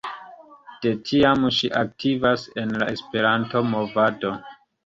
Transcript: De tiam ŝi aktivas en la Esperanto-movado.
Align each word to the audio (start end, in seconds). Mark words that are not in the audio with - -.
De 0.85 0.93
tiam 1.09 1.45
ŝi 1.59 1.69
aktivas 1.83 2.47
en 2.63 2.75
la 2.85 2.89
Esperanto-movado. 2.97 4.35